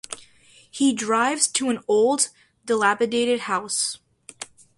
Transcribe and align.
He 0.71 0.93
drives 0.93 1.47
to 1.49 1.69
an 1.69 1.83
old, 1.87 2.29
dilapidated 2.65 3.41
house. 3.41 3.99